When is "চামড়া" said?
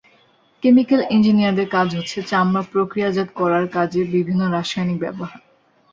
2.27-2.61